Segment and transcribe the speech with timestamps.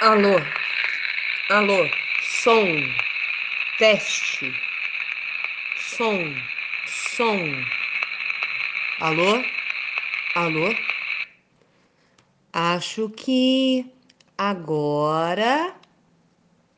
[0.00, 0.46] Alô,
[1.48, 2.94] alô, som,
[3.76, 4.62] teste,
[5.74, 6.40] som,
[6.84, 7.66] som.
[8.96, 9.50] Alô,
[10.32, 10.76] alô.
[12.52, 13.92] Acho que
[14.36, 15.74] agora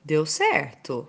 [0.03, 1.07] deu certo.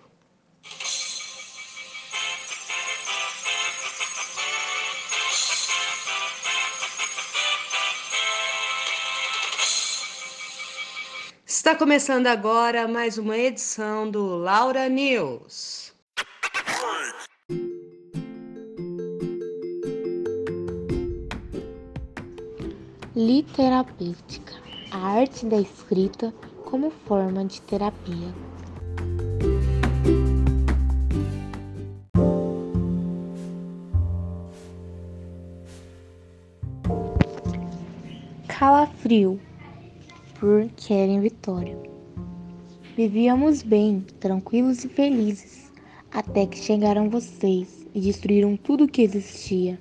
[11.62, 15.93] Está começando agora mais uma edição do Laura News.
[23.16, 24.55] Literapêutica
[24.89, 26.33] a arte da escrita
[26.66, 28.33] como forma de terapia.
[38.47, 39.39] Calafrio
[40.41, 41.77] por Keren Vitória.
[42.97, 45.71] Vivíamos bem, tranquilos e felizes,
[46.11, 49.79] até que chegaram vocês e destruíram tudo que existia.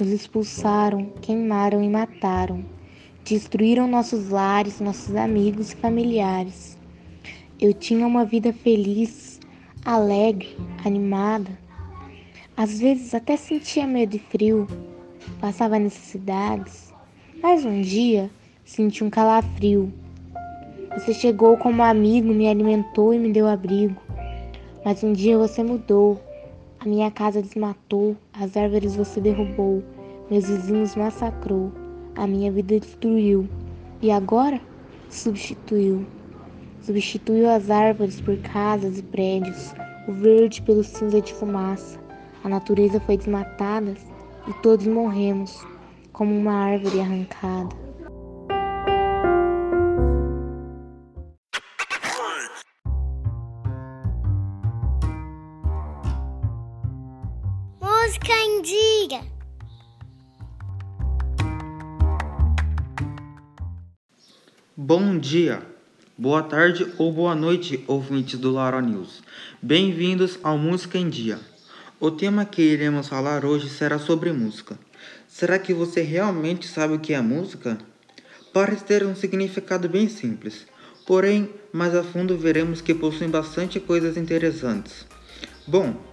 [0.00, 2.64] Nos expulsaram, queimaram e mataram.
[3.24, 6.76] Destruíram nossos lares, nossos amigos e familiares.
[7.60, 9.38] Eu tinha uma vida feliz,
[9.84, 11.56] alegre, animada.
[12.56, 14.66] Às vezes até sentia medo e frio,
[15.40, 16.92] passava necessidades,
[17.40, 18.28] mas um dia
[18.72, 19.92] Senti um calafrio.
[20.94, 24.00] Você chegou como amigo, me alimentou e me deu abrigo.
[24.82, 26.18] Mas um dia você mudou.
[26.80, 29.82] A minha casa desmatou, as árvores você derrubou,
[30.30, 31.70] meus vizinhos massacrou,
[32.16, 33.46] a minha vida destruiu.
[34.00, 34.58] E agora?
[35.10, 36.06] Substituiu.
[36.80, 39.74] Substituiu as árvores por casas e prédios,
[40.08, 42.00] o verde pelo cinza de fumaça.
[42.42, 43.94] A natureza foi desmatada
[44.48, 45.62] e todos morremos,
[46.10, 47.91] como uma árvore arrancada.
[59.12, 59.24] Dia.
[64.74, 65.62] Bom dia,
[66.16, 69.22] boa tarde ou boa noite, ouvintes do Lara News.
[69.60, 71.38] Bem-vindos ao Música em Dia.
[72.00, 74.78] O tema que iremos falar hoje será sobre música.
[75.28, 77.78] Será que você realmente sabe o que é música?
[78.52, 80.66] Parece ter um significado bem simples,
[81.06, 85.06] porém, mais a fundo veremos que possui bastante coisas interessantes.
[85.66, 86.11] Bom,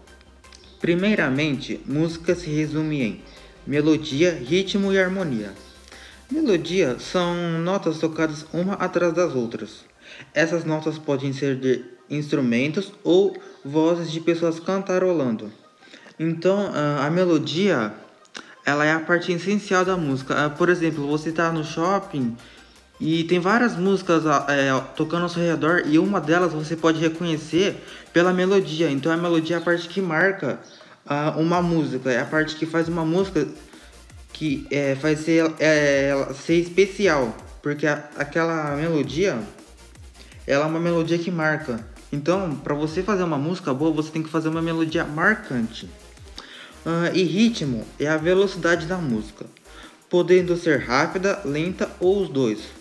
[0.79, 3.21] Primeiramente, música se resume em
[3.67, 5.51] melodia, ritmo e harmonia.
[6.31, 9.85] Melodia são notas tocadas uma atrás das outras.
[10.33, 15.51] Essas notas podem ser de instrumentos ou vozes de pessoas cantarolando.
[16.19, 17.93] Então, a melodia
[18.65, 20.45] ela é a parte essencial da música.
[20.45, 22.37] Ah, por exemplo, você está no shopping
[22.99, 27.81] e tem várias músicas é, tocando ao seu redor e uma delas você pode reconhecer
[28.11, 28.91] pela melodia.
[28.91, 30.59] Então a melodia é a parte que marca
[31.05, 33.47] uh, uma música, é a parte que faz uma música
[34.33, 39.39] que é, faz ser, é, ser especial, porque a, aquela melodia
[40.45, 41.85] ela é uma melodia que marca.
[42.11, 45.85] Então, para você fazer uma música boa, você tem que fazer uma melodia marcante.
[46.85, 49.45] Uh, e ritmo é a velocidade da música,
[50.09, 52.78] podendo ser rápida, lenta ou os dois.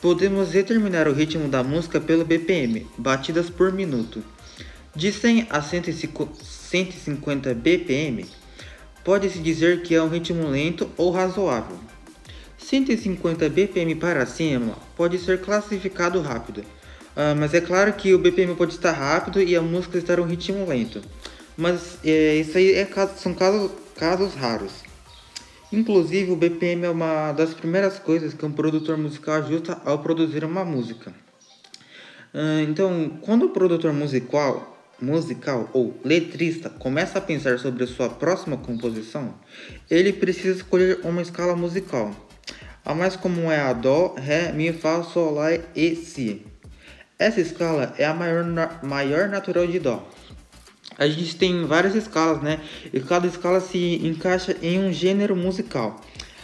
[0.00, 4.22] Podemos determinar o ritmo da música pelo BPM, batidas por minuto.
[4.94, 8.24] De 100 a 150 BPM,
[9.02, 11.76] pode-se dizer que é um ritmo lento ou razoável.
[12.58, 18.54] 150 BPM para cima pode ser classificado rápido, uh, mas é claro que o BPM
[18.54, 21.02] pode estar rápido e a música estar um ritmo lento.
[21.56, 24.87] Mas é, isso aí é, são casos, casos raros.
[25.70, 30.42] Inclusive, o BPM é uma das primeiras coisas que um produtor musical ajusta ao produzir
[30.42, 31.12] uma música.
[32.66, 38.56] Então, quando o produtor musical, musical ou letrista começa a pensar sobre a sua próxima
[38.56, 39.34] composição,
[39.90, 42.14] ele precisa escolher uma escala musical.
[42.82, 46.46] A mais comum é a Dó, Ré, Mi, Fá, Sol, Lá e Si.
[47.18, 48.44] Essa escala é a maior,
[48.82, 50.08] maior natural de Dó
[50.98, 52.60] a gente tem várias escalas, né?
[52.92, 56.00] E cada escala se encaixa em um gênero musical.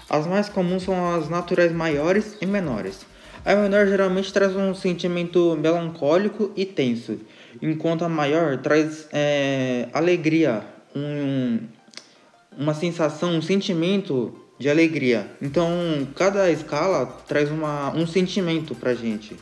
[0.09, 3.05] As mais comuns são as naturais maiores e menores.
[3.45, 7.19] A menor geralmente traz um sentimento melancólico e tenso,
[7.61, 10.65] enquanto a maior traz é, alegria,
[10.95, 11.59] um,
[12.57, 15.27] uma sensação, um sentimento de alegria.
[15.43, 15.69] Então,
[16.15, 19.37] cada escala traz uma, um sentimento pra gente.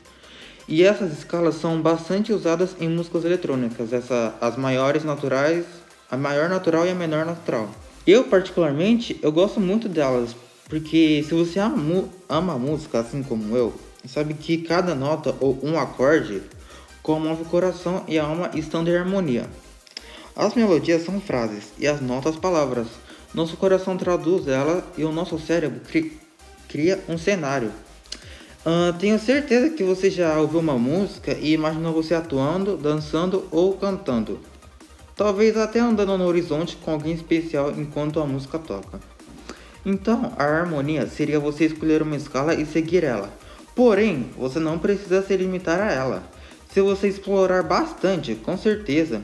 [0.69, 5.65] E essas escalas são bastante usadas em músicas eletrônicas, essa, as maiores naturais,
[6.11, 7.69] a maior natural e a menor natural.
[8.07, 10.35] Eu particularmente, eu gosto muito delas,
[10.69, 13.75] porque se você ama, ama música assim como eu,
[14.07, 16.43] sabe que cada nota ou um acorde
[17.03, 19.49] comove o coração e a alma estão de harmonia.
[20.35, 22.87] As melodias são frases e as notas palavras.
[23.35, 26.19] Nosso coração traduz ela e o nosso cérebro cri
[26.69, 27.71] cria um cenário.
[28.65, 33.77] Uh, tenho certeza que você já ouviu uma música e imaginou você atuando, dançando ou
[33.77, 34.39] cantando.
[35.17, 39.01] Talvez até andando no horizonte com alguém especial enquanto a música toca.
[39.85, 43.31] Então, a harmonia seria você escolher uma escala e seguir ela.
[43.75, 46.23] Porém, você não precisa se limitar a ela.
[46.73, 49.23] Se você explorar bastante, com certeza,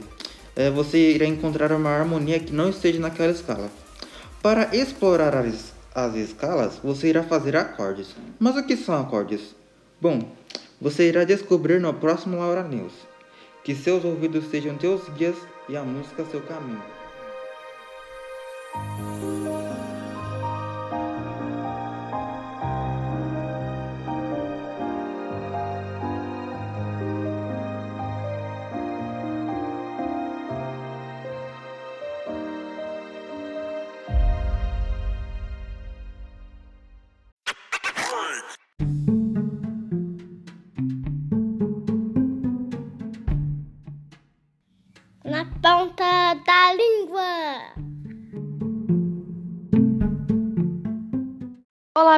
[0.57, 3.71] é, você irá encontrar uma harmonia que não esteja naquela escala.
[4.43, 5.73] Para explorar as,
[6.05, 8.15] as escalas, você irá fazer acordes.
[8.39, 9.55] Mas o que são acordes?
[10.01, 10.21] Bom,
[10.81, 12.93] você irá descobrir no próximo Laura News.
[13.65, 15.37] Que seus ouvidos sejam teus guias
[15.69, 16.98] e a música seu caminho.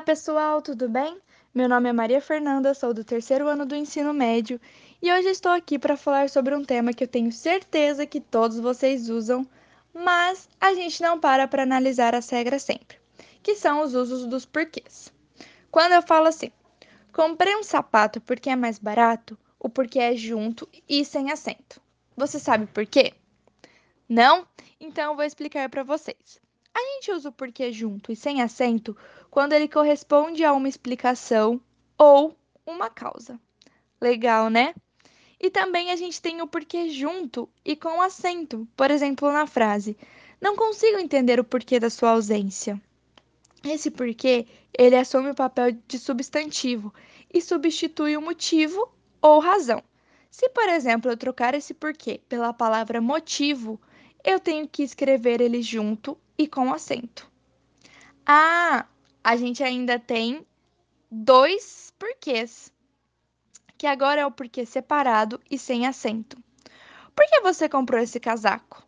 [0.00, 1.20] Olá pessoal, tudo bem?
[1.54, 4.58] Meu nome é Maria Fernanda, sou do terceiro ano do ensino médio
[5.02, 8.58] e hoje estou aqui para falar sobre um tema que eu tenho certeza que todos
[8.58, 9.46] vocês usam,
[9.92, 12.96] mas a gente não para para analisar as regras sempre,
[13.42, 15.12] que são os usos dos porquês.
[15.70, 16.50] Quando eu falo assim,
[17.12, 21.78] comprei um sapato porque é mais barato, o porquê é junto e sem acento.
[22.16, 23.12] Você sabe por quê?
[24.08, 24.46] Não?
[24.80, 26.40] Então eu vou explicar para vocês.
[26.80, 28.96] A gente usa o porquê junto e sem acento
[29.30, 31.60] quando ele corresponde a uma explicação
[31.98, 32.34] ou
[32.64, 33.38] uma causa.
[34.00, 34.74] Legal, né?
[35.38, 38.66] E também a gente tem o porquê junto e com acento.
[38.74, 39.94] Por exemplo, na frase:
[40.40, 42.80] Não consigo entender o porquê da sua ausência.
[43.62, 46.94] Esse porquê, ele assume o papel de substantivo
[47.30, 48.90] e substitui o motivo
[49.20, 49.84] ou razão.
[50.30, 53.78] Se, por exemplo, eu trocar esse porquê pela palavra motivo,
[54.24, 57.30] eu tenho que escrever ele junto e com acento.
[58.26, 58.86] Ah,
[59.22, 60.46] a gente ainda tem
[61.10, 62.72] dois porquês,
[63.76, 66.36] que agora é o porquê separado e sem acento.
[67.14, 68.86] Por que você comprou esse casaco?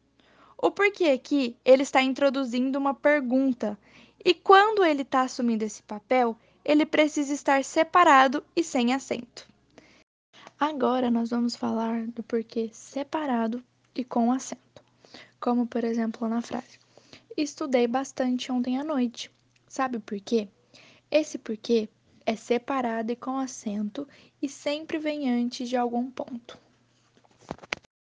[0.57, 3.77] O porquê aqui ele está introduzindo uma pergunta,
[4.25, 9.49] e quando ele está assumindo esse papel, ele precisa estar separado e sem acento.
[10.59, 13.63] Agora nós vamos falar do porquê separado
[13.95, 14.62] e com acento,
[15.43, 16.79] como por exemplo na frase:
[17.37, 19.31] Estudei bastante ontem à noite.
[19.69, 20.49] Sabe por quê?
[21.11, 21.89] Esse porquê
[22.25, 24.07] é separado e com acento
[24.41, 26.57] e sempre vem antes de algum ponto.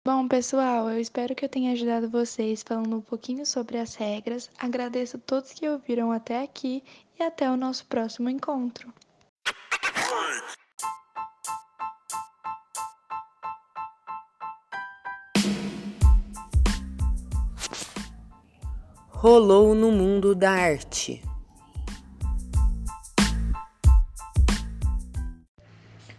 [0.06, 4.50] Bom, pessoal, eu espero que eu tenha ajudado vocês falando um pouquinho sobre as regras.
[4.58, 6.84] Agradeço a todos que ouviram até aqui
[7.18, 8.92] e até o nosso próximo encontro.
[19.22, 21.22] Rolou no mundo da arte.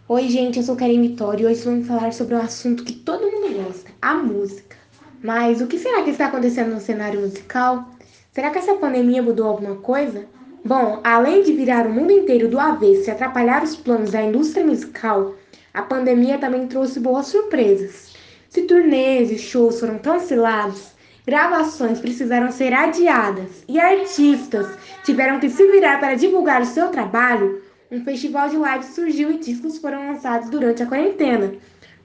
[0.09, 3.29] Oi, gente, eu sou Karen Vitória e hoje vamos falar sobre um assunto que todo
[3.29, 4.77] mundo gosta, a música.
[5.21, 7.91] Mas o que será que está acontecendo no cenário musical?
[8.31, 10.25] Será que essa pandemia mudou alguma coisa?
[10.65, 14.65] Bom, além de virar o mundo inteiro do avesso e atrapalhar os planos da indústria
[14.65, 15.35] musical,
[15.75, 18.15] a pandemia também trouxe boas surpresas.
[18.49, 20.93] Se turnês e shows foram cancelados,
[21.27, 24.67] gravações precisaram ser adiadas e artistas
[25.05, 29.39] tiveram que se virar para divulgar o seu trabalho, um festival de live surgiu e
[29.39, 31.55] discos foram lançados durante a quarentena,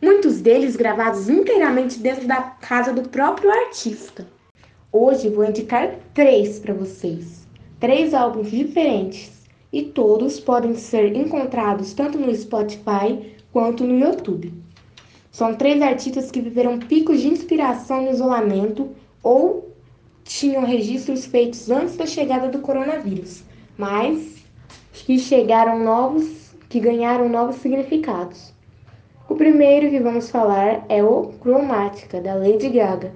[0.02, 4.28] muitos deles gravados inteiramente dentro da casa do próprio artista.
[4.92, 7.48] Hoje vou indicar três para vocês,
[7.80, 9.32] três álbuns diferentes
[9.74, 14.54] e todos podem ser encontrados tanto no Spotify quanto no YouTube.
[15.32, 18.90] São três artistas que viveram picos de inspiração no isolamento
[19.28, 19.76] ou
[20.24, 23.44] tinham registros feitos antes da chegada do coronavírus,
[23.78, 24.38] mas
[24.94, 28.54] que chegaram novos, que ganharam novos significados.
[29.28, 33.12] O primeiro que vamos falar é o Chromatica, da Lady Gaga.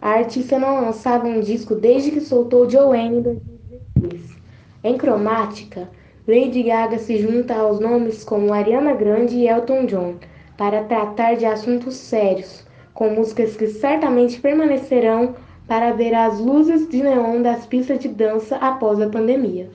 [0.00, 4.36] A artista não lançava um disco desde que soltou Joanne em 2016.
[4.84, 5.90] Em Chromatica,
[6.28, 10.14] Lady Gaga se junta aos nomes como Ariana Grande e Elton John
[10.56, 12.64] para tratar de assuntos sérios,
[13.00, 15.34] com músicas que certamente permanecerão
[15.66, 19.70] para ver as luzes de neon das pistas de dança após a pandemia.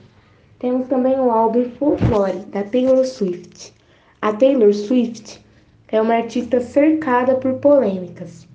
[0.60, 3.74] Temos também o álbum Folklore, da Taylor Swift.
[4.22, 5.44] A Taylor Swift
[5.88, 8.46] é uma artista cercada por polêmicas,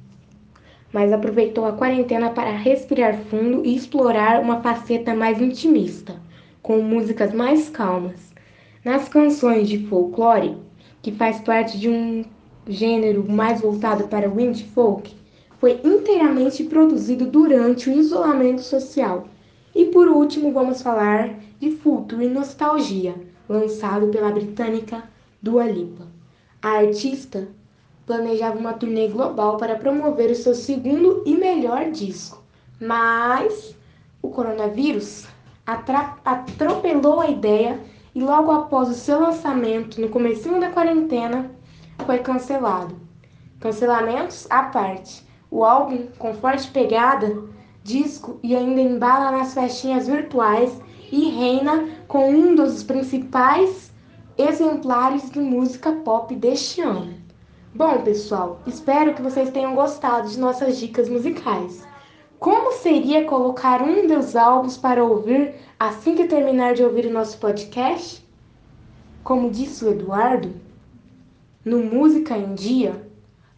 [0.93, 6.15] mas aproveitou a quarentena para respirar fundo e explorar uma faceta mais intimista,
[6.61, 8.33] com músicas mais calmas.
[8.85, 10.55] Nas canções de folclore,
[11.01, 12.23] que faz parte de um
[12.71, 15.15] gênero mais voltado para o indie folk,
[15.59, 19.27] foi inteiramente produzido durante o isolamento social.
[19.75, 23.15] E por último, vamos falar de Futuro e Nostalgia,
[23.47, 25.03] lançado pela britânica
[25.41, 26.07] Dua Lipa.
[26.61, 27.47] A artista
[28.05, 32.41] planejava uma turnê global para promover o seu segundo e melhor disco,
[32.79, 33.75] mas
[34.21, 35.27] o coronavírus
[35.65, 37.79] atropelou a ideia
[38.13, 41.49] e logo após o seu lançamento, no começo da quarentena,
[42.05, 42.95] foi cancelado.
[43.59, 45.25] Cancelamentos à parte.
[45.49, 47.43] O álbum, com forte pegada,
[47.83, 50.79] disco e ainda embala nas festinhas virtuais
[51.11, 53.91] e reina com um dos principais
[54.37, 57.13] exemplares de música pop deste ano.
[57.73, 61.85] Bom, pessoal, espero que vocês tenham gostado de nossas dicas musicais.
[62.39, 67.37] Como seria colocar um dos álbuns para ouvir assim que terminar de ouvir o nosso
[67.37, 68.25] podcast?
[69.23, 70.51] Como disse o Eduardo,
[71.63, 73.07] no Música em Dia,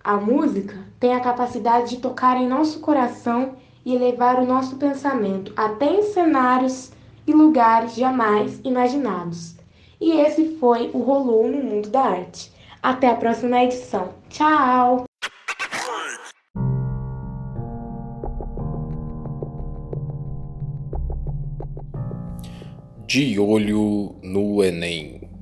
[0.03, 3.55] a música tem a capacidade de tocar em nosso coração
[3.85, 6.91] e elevar o nosso pensamento até em cenários
[7.25, 9.55] e lugares jamais imaginados.
[10.01, 12.51] E esse foi o Rolou no Mundo da Arte.
[12.81, 14.09] Até a próxima edição.
[14.29, 15.05] Tchau!
[23.07, 25.32] De olho no Enem.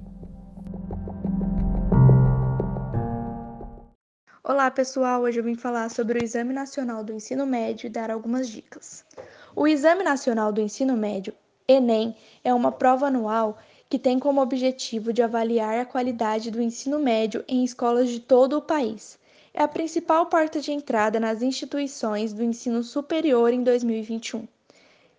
[4.43, 8.09] Olá pessoal, hoje eu vim falar sobre o Exame Nacional do Ensino Médio e dar
[8.09, 9.05] algumas dicas.
[9.55, 11.31] O Exame Nacional do Ensino Médio,
[11.67, 16.97] Enem, é uma prova anual que tem como objetivo de avaliar a qualidade do ensino
[16.97, 19.19] médio em escolas de todo o país.
[19.53, 24.47] É a principal porta de entrada nas instituições do ensino superior em 2021.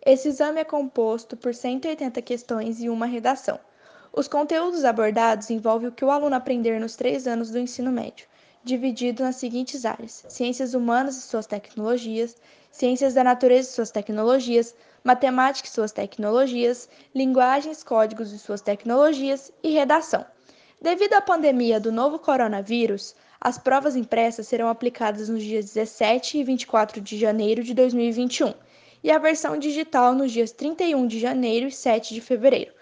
[0.04, 3.60] Esse exame é composto por 180 questões e uma redação.
[4.12, 8.26] Os conteúdos abordados envolvem o que o aluno aprender nos três anos do ensino médio
[8.64, 12.36] dividido nas seguintes áreas: ciências humanas e suas tecnologias,
[12.70, 19.52] ciências da natureza e suas tecnologias, matemática e suas tecnologias, linguagens, códigos e suas tecnologias
[19.62, 20.24] e redação.
[20.80, 26.44] Devido à pandemia do novo coronavírus, as provas impressas serão aplicadas nos dias 17 e
[26.44, 28.54] 24 de janeiro de 2021
[29.02, 32.72] e a versão digital nos dias 31 de janeiro e 7 de fevereiro.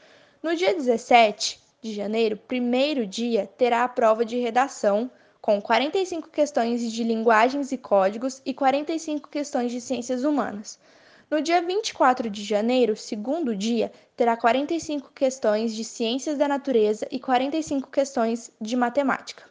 [0.43, 6.93] No dia 17 de janeiro, primeiro dia, terá a prova de redação com 45 questões
[6.93, 10.79] de linguagens e códigos e 45 questões de ciências humanas.
[11.31, 17.21] No dia 24 de janeiro, segundo dia, terá 45 questões de ciências da natureza e
[17.21, 19.45] 45 questões de matemática.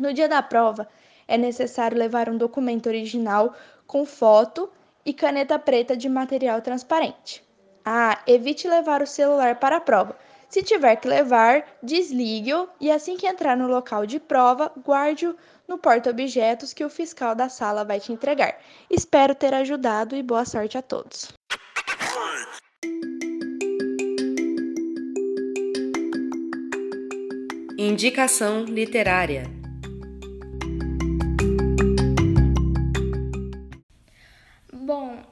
[0.00, 0.88] No dia da prova,
[1.28, 3.54] é necessário levar um documento original
[3.86, 4.70] com foto
[5.04, 7.44] e caneta preta de material transparente.
[7.84, 10.16] Ah, evite levar o celular para a prova
[10.54, 15.34] se tiver que levar, desligue-o e assim que entrar no local de prova, guarde-o
[15.66, 18.60] no porta-objetos que o fiscal da sala vai te entregar.
[18.88, 21.32] Espero ter ajudado e boa sorte a todos.
[27.76, 29.63] Indicação literária.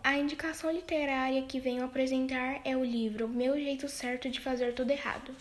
[0.05, 4.91] A indicação literária que venho apresentar é o livro Meu Jeito Certo de Fazer Tudo
[4.91, 5.35] Errado,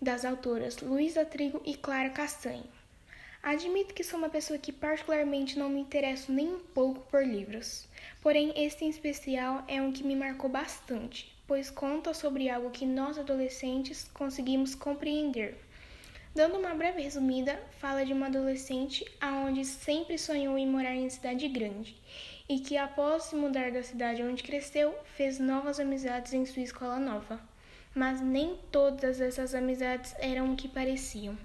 [0.00, 2.64] das autoras Luísa Trigo e Clara Castanho.
[3.42, 7.86] Admito que sou uma pessoa que particularmente não me interesso nem um pouco por livros,
[8.22, 12.86] porém este em especial é um que me marcou bastante, pois conta sobre algo que
[12.86, 15.54] nós adolescentes conseguimos compreender.
[16.34, 21.48] Dando uma breve resumida, fala de uma adolescente aonde sempre sonhou em morar em cidade
[21.48, 21.96] grande
[22.48, 26.98] e que, após se mudar da cidade onde cresceu, fez novas amizades em sua escola
[26.98, 27.40] nova.
[27.94, 31.36] Mas nem todas essas amizades eram o que pareciam.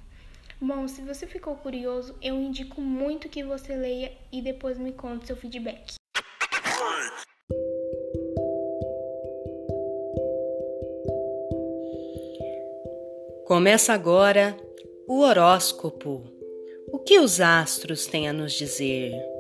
[0.60, 5.26] Bom, se você ficou curioso, eu indico muito que você leia e depois me conte
[5.26, 5.96] seu feedback.
[13.46, 14.56] Começa agora
[15.08, 16.24] o horóscopo.
[16.92, 19.31] O que os astros têm a nos dizer?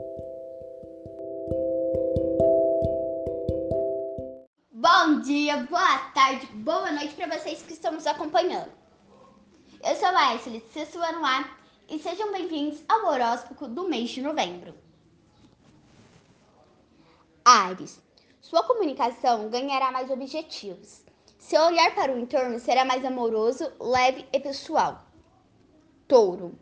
[5.70, 8.72] Boa tarde, boa noite para vocês que estão nos acompanhando.
[9.84, 11.50] Eu sou a Ashley, sexto ano A,
[11.88, 14.74] e sejam bem-vindos ao horóscopo do mês de novembro.
[17.46, 18.02] Ares,
[18.40, 21.04] sua comunicação ganhará mais objetivos.
[21.38, 25.06] Seu olhar para o entorno será mais amoroso, leve e pessoal.
[26.08, 26.58] Touro.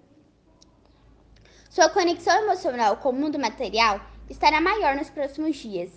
[1.69, 5.91] Sua conexão emocional com o mundo material estará maior nos próximos dias.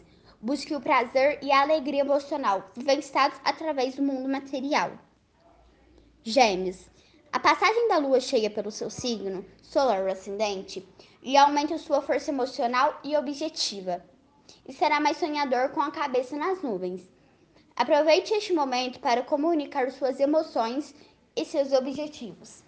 [0.44, 4.90] Busque o prazer e a alegria emocional vivenciados através do mundo material.
[6.24, 6.90] Gêmeos.
[7.32, 10.84] A passagem da lua cheia pelo seu signo solar ascendente
[11.22, 14.04] lhe aumenta sua força emocional e objetiva.
[14.66, 17.08] E será mais sonhador com a cabeça nas nuvens.
[17.76, 20.92] Aproveite este momento para comunicar suas emoções
[21.36, 22.64] e seus objetivos.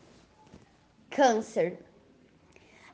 [1.10, 1.84] Câncer.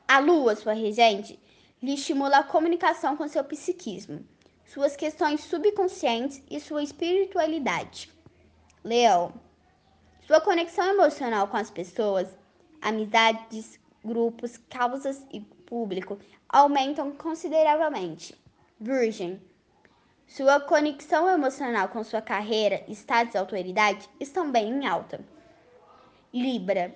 [0.07, 1.39] A lua, sua regente,
[1.83, 4.25] lhe estimula a comunicação com seu psiquismo,
[4.73, 8.09] suas questões subconscientes e sua espiritualidade.
[8.81, 9.33] Leão.
[10.25, 12.29] Sua conexão emocional com as pessoas,
[12.81, 18.33] amizades, grupos, causas e público aumentam consideravelmente.
[18.79, 19.41] Virgem.
[20.25, 25.19] Sua conexão emocional com sua carreira, status e autoridade estão bem em alta.
[26.33, 26.95] Libra.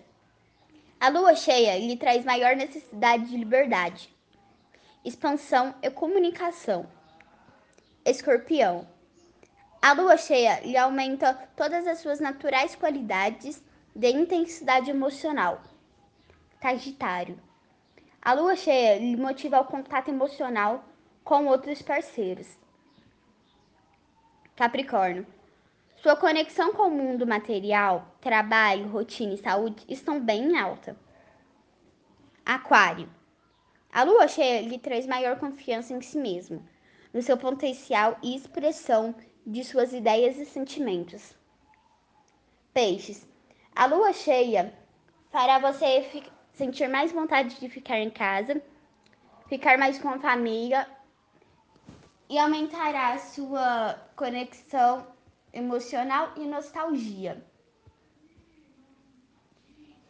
[0.98, 4.10] A lua cheia lhe traz maior necessidade de liberdade,
[5.04, 6.95] expansão e comunicação.
[8.06, 8.88] Escorpião.
[9.82, 13.64] A lua cheia lhe aumenta todas as suas naturais qualidades
[13.96, 15.60] de intensidade emocional.
[16.62, 17.40] Sagitário.
[18.22, 20.86] A lua cheia lhe motiva ao contato emocional
[21.24, 22.48] com outros parceiros.
[24.56, 25.26] Capricórnio.
[25.96, 30.96] Sua conexão com o mundo material, trabalho, rotina e saúde estão bem em alta.
[32.46, 33.10] Aquário.
[33.92, 36.64] A lua cheia lhe traz maior confiança em si mesmo,
[37.16, 39.16] no seu potencial e expressão
[39.48, 41.34] de suas ideias e sentimentos.
[42.74, 43.26] Peixes.
[43.74, 44.78] A lua cheia
[45.32, 48.62] fará você sentir mais vontade de ficar em casa,
[49.48, 50.86] ficar mais com a família
[52.28, 55.08] e aumentará a sua conexão
[55.54, 57.42] emocional e nostalgia.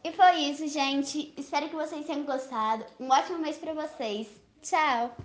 [0.04, 1.32] E foi isso, gente.
[1.38, 2.84] Espero que vocês tenham gostado.
[3.00, 4.28] Um ótimo mês para vocês.
[4.64, 5.16] Tchau!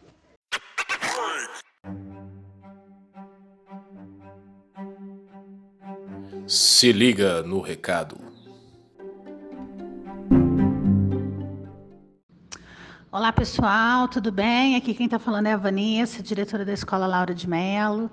[6.52, 8.19] Se liga no recado.
[13.13, 14.75] Olá pessoal, tudo bem?
[14.75, 18.10] Aqui quem está falando é a Vanessa, diretora da Escola Laura de Mello.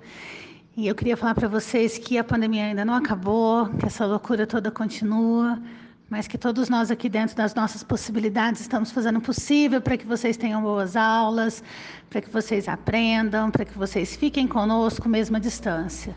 [0.76, 4.46] E eu queria falar para vocês que a pandemia ainda não acabou, que essa loucura
[4.46, 5.60] toda continua,
[6.08, 10.06] mas que todos nós aqui dentro das nossas possibilidades estamos fazendo o possível para que
[10.06, 11.60] vocês tenham boas aulas,
[12.08, 16.14] para que vocês aprendam, para que vocês fiquem conosco mesmo à distância.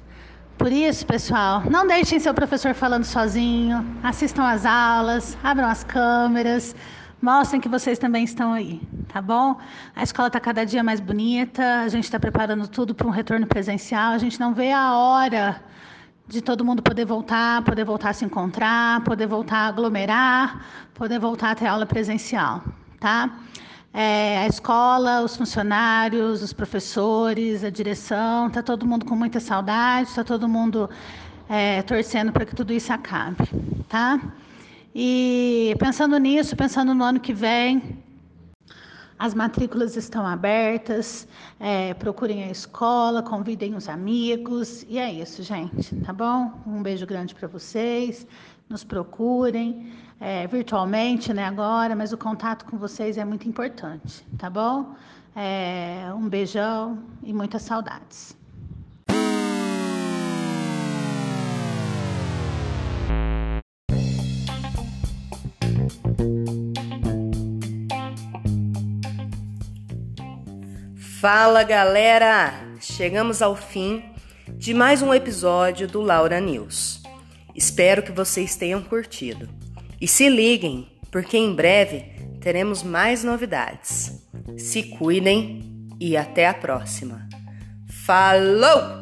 [0.62, 6.76] Por isso, pessoal, não deixem seu professor falando sozinho, assistam às aulas, abram as câmeras,
[7.19, 8.80] mostrem que vocês também estão aí,
[9.12, 9.58] tá bom?
[9.95, 13.47] A escola está cada dia mais bonita, a gente está preparando tudo para um retorno
[13.47, 15.63] presencial, a gente não vê a hora
[16.28, 21.17] de todo mundo poder voltar, poder voltar a se encontrar, poder voltar a aglomerar, poder
[21.17, 22.62] voltar a ter aula presencial,
[23.00, 23.32] tá?
[23.93, 30.10] É, a escola, os funcionários, os professores, a direção, está todo mundo com muita saudade,
[30.10, 30.89] está todo mundo
[31.49, 33.49] é, torcendo para que tudo isso acabe,
[33.89, 34.19] tá?
[34.95, 38.01] E pensando nisso, pensando no ano que vem,
[39.19, 41.27] as matrículas estão abertas,
[41.60, 46.54] é, procurem a escola, convidem os amigos, e é isso, gente, tá bom?
[46.65, 48.25] Um beijo grande para vocês,
[48.71, 54.49] nos procurem é, virtualmente, né, agora, mas o contato com vocês é muito importante, tá
[54.49, 54.95] bom?
[55.36, 58.38] É, um beijão e muitas saudades.
[71.19, 72.51] Fala galera!
[72.79, 74.03] Chegamos ao fim
[74.57, 77.00] de mais um episódio do Laura News.
[77.55, 79.49] Espero que vocês tenham curtido.
[79.99, 82.05] E se liguem, porque em breve
[82.41, 84.27] teremos mais novidades.
[84.57, 87.27] Se cuidem e até a próxima.
[88.05, 89.01] Falou!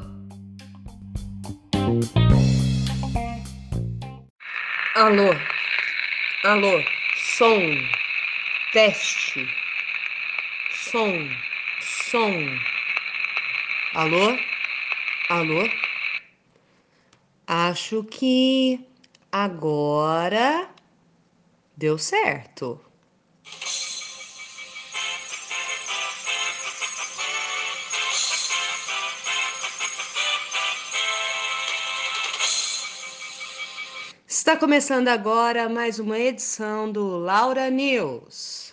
[4.96, 5.30] Alô,
[6.44, 6.84] alô,
[7.16, 7.58] som,
[8.74, 9.48] teste,
[10.72, 11.30] som,
[11.80, 12.34] som.
[13.94, 14.38] Alô,
[15.30, 15.89] alô.
[17.52, 18.88] Acho que
[19.32, 20.70] agora
[21.76, 22.80] deu certo.
[34.28, 38.69] Está começando agora mais uma edição do Laura News.